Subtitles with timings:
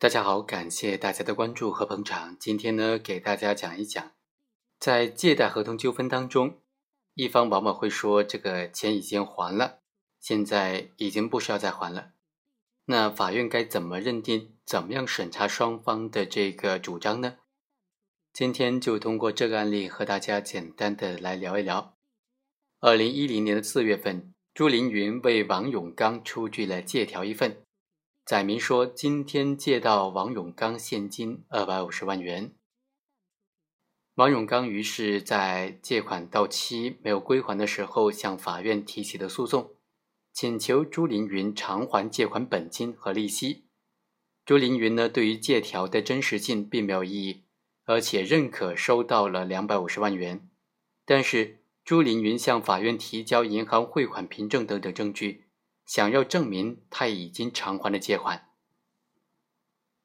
[0.00, 2.36] 大家好，感谢大家的关注和捧场。
[2.38, 4.12] 今天呢，给大家讲一讲，
[4.78, 6.60] 在借贷合同纠纷当中，
[7.14, 9.80] 一方往往会说这个钱已经还了，
[10.20, 12.12] 现在已经不需要再还了。
[12.84, 14.54] 那法院该怎么认定？
[14.64, 17.38] 怎么样审查双方的这个主张呢？
[18.32, 21.96] 今天就通过这个案例和大家简单的来聊一聊。
[22.78, 27.64] 二零一零年的四月份，朱凌云为王永刚出具了借条一份。
[28.28, 32.52] 载明说：“今天借到王永刚现金二百五十万元。”
[34.16, 39.70] 王永刚于是，在借款到期没有归还的时候，向法院提起的诉讼，
[40.30, 43.64] 请求朱凌云偿还借款本金和利息。
[44.44, 47.44] 朱凌云呢，对于借条的真实性并没有异议，
[47.86, 50.46] 而且认可收到了两百五十万元。
[51.06, 55.47] 但是，朱凌云向法院提交银行汇款凭证等等证据。
[55.88, 58.50] 想要证明他已经偿还了借款。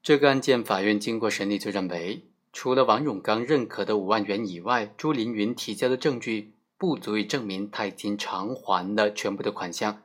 [0.00, 10.04] 这个案件，法院经过审理就认为，除了王永刚认可的五万元以外，朱凌云提交的证据不足以证明他已经偿还了全部的款项，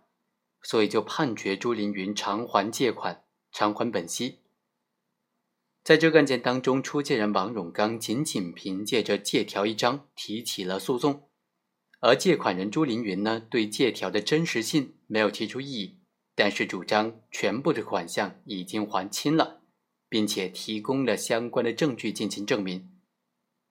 [0.64, 4.40] 所以就判决朱凌云偿还借款、偿还本息。
[5.84, 11.29] 在这个案件当中，出借人王永刚仅仅凭借着借条一张提起了诉讼。
[12.00, 16.00] 而借款人朱凌云呢，对借条的真实性没有提出异议，
[16.34, 19.62] 但是主张全部的款项已经还清了，
[20.08, 22.90] 并且提供了相关的证据进行证明。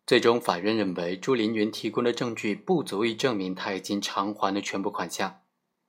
[0.06, 5.42] 最终，法院认为朱凌云提供的证据不足以证明他已经偿还了全部款项，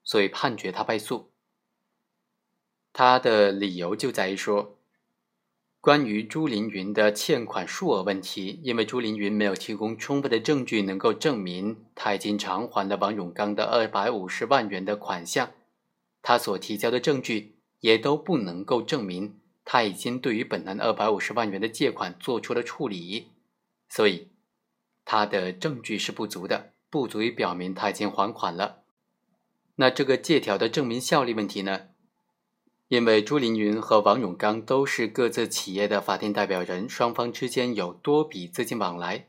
[0.03, 1.31] 所以判决他败诉。
[2.93, 4.78] 他的理由就在于说。
[5.81, 15.51] 关于朱凌云的欠款数额问题，因为朱凌云没有提供充分的证据能够证明他已经偿还了王永刚的二百五十万元的款项，
[16.21, 23.29] 他所提交的证据也都不能够证明他已经对于本案二百五十万元的借款做出了处理，
[23.87, 24.27] 所以
[25.05, 28.83] 他的证据是不足的，不足以表明他已经还款了。
[29.77, 31.87] 那这个借条的证明效力问题呢？
[32.89, 39.27] 因为朱凌云和王永刚都是各自企业的法定代表人，双方之间有多笔资金往来。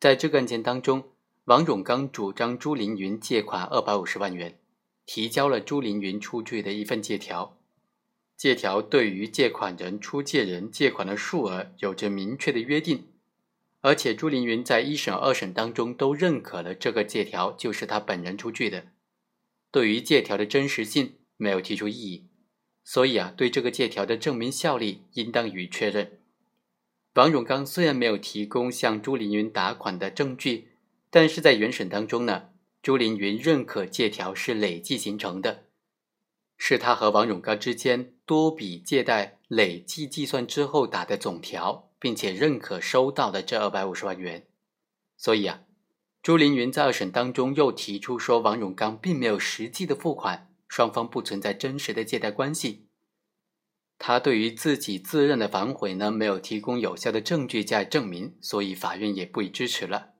[0.00, 1.04] 在这个案件当中，
[1.44, 4.58] 王永刚主张朱凌云借款二百五十万元，
[5.06, 7.56] 提交了朱凌云出具的一份借条。
[8.36, 13.06] 借条对于借款人、出借人借款的数额有着明确的约定，
[13.80, 18.86] 而且朱凌云在一审、二审当中都认可了这个借条就是他本人出具的，
[19.70, 22.27] 对于借条的真实性没有提出异议。
[22.90, 26.20] 所以啊，对这个借条的证明效力应当予以确认。
[27.16, 30.70] 王永刚虽然没有提供向朱凌云打款的证据，
[31.10, 32.48] 但是在原审当中呢，
[32.80, 35.64] 朱凌云认可借条是累计形成的，
[36.56, 44.46] 是他和王永刚之间多笔借贷累计计算之后打的总条，并且认可收到的这二百五十万元。
[45.18, 45.60] 所以啊，
[46.22, 50.47] 朱凌云在二审当中又提出说，王永刚并没有实际的付款。
[50.68, 52.86] 双方不存在真实的借贷关系，
[53.98, 60.10] 他对于自己自认的反悔呢，没有提供有效的证据加以证明，所以法院也不予支持了。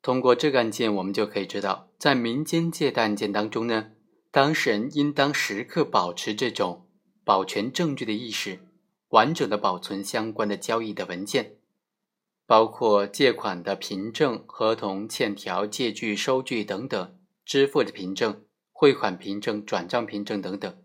[0.00, 3.92] 通过这个案件，我们就可以知道，在民间借贷案件当中呢，
[4.30, 6.88] 当事人应当时刻保持这种
[7.24, 8.60] 保全证据的意识，
[9.08, 11.56] 完整的保存相关的交易的文件，
[12.46, 18.44] 包括借款的凭证、合同、欠条、借据、收据等等，支付的凭证。
[18.82, 20.82] 汇款凭证、转账凭证等等，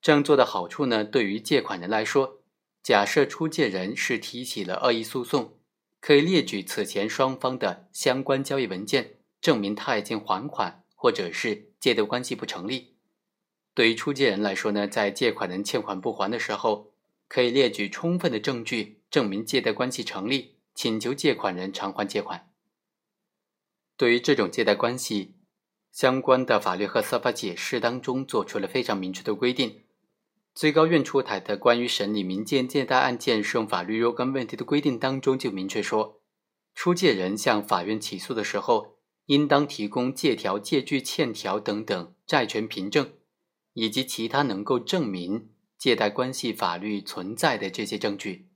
[0.00, 1.04] 这样做的好处呢？
[1.04, 2.38] 对于借款人来说，
[2.80, 5.58] 假设出借人是提起了恶意诉讼，
[6.00, 12.94] 可以列举此前双方的相关交易文件，证明他已经还款，或者是借贷关系不成立。
[13.74, 16.92] 对于出借人来说呢，在借款人欠款不还的时候，
[17.26, 22.48] 可以列举充分的证据，证明借贷关系成立，请求借款人偿还借款。
[23.96, 25.33] 对于这种借贷关系，
[25.94, 29.84] 相关的法律和司法解释当中做出了非常明确的规定。
[30.52, 36.20] 最高院出台的关于审理民间借贷案件适用法律若干问题的规定当中就明确说，
[36.74, 38.96] 出借人向法院起诉的时候，
[39.26, 43.12] 应当提供借条、借据、欠条等等债权凭证，
[43.74, 48.48] 以及其他能够证明借贷关系法律存在的这些证据。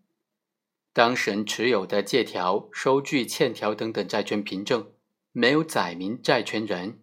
[0.93, 4.91] 当事人持有的借条、收据、欠条等等债权凭证
[5.31, 6.99] 没有载明债权人。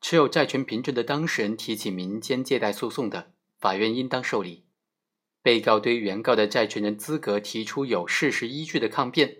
[0.00, 4.64] 持有债权凭证的当事人提起民间借贷诉讼的，法院应当受理。
[5.42, 9.38] 被告对原告的债权人资格提出有事实依据的抗辩，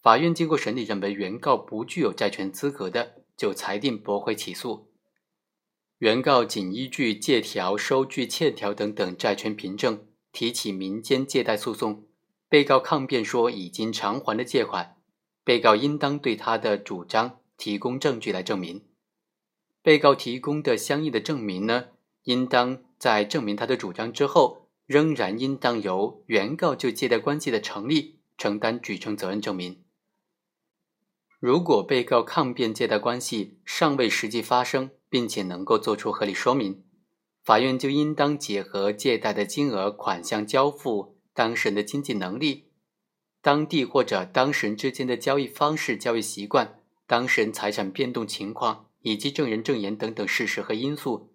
[0.00, 4.90] 法院经过审理认为原告不具有债权资格的，就裁定驳回起诉。
[5.98, 12.06] 原告仅依据借条、收据、欠条等等债权凭证提起民间借贷诉讼，
[12.48, 14.96] 被告抗辩说已经偿还了借款，
[15.42, 18.84] 被告应当对他的主张提供证据来证明。
[19.86, 21.90] 被告提供的相应的证明呢，
[22.24, 29.84] 应当在证明他的主张之后，仍然应当由原告就借贷关系的成立承担举证责任证明。
[31.38, 36.82] 如果被告抗辩借贷关系尚未实际发生，并且能够作出合理说明，
[37.44, 42.72] 法院就应当结合借贷的金额、款项交付、当事人的经济能力、
[43.40, 51.32] 当地或者当事人之间的交易方式、交易习惯、当事人财产变动情况以及证人证言等等事实和因素，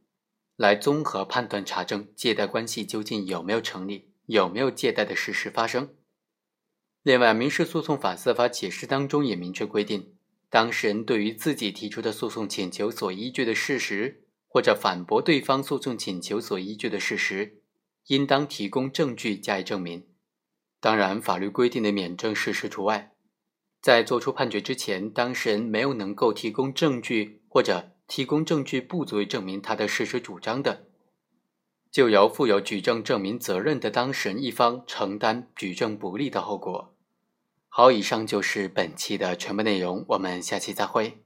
[0.57, 5.95] 来综合判断查证借贷关系究竟有没有成立，有没有借贷的事实发生。
[7.01, 10.15] 另外，《民事诉讼法司法解释》当中也明确规定，
[10.49, 17.61] 当事人对于自己提出的诉讼请求所依据的事实，或者反驳对方诉讼请求所依据的事实，
[18.07, 20.05] 应当提供证据加以证明。
[20.81, 23.10] 当然，法律规定的免证事实除外。
[23.81, 30.85] 在作出判决之前，当事人没有能够提供证据，或者提供证据不足以证明他的事实主张的，
[31.89, 36.95] 就由负有举证证明责任的当事人一方承担举证不利的后果。
[37.67, 41.23] 好，以上就是本期的全部内容，我们下期再会。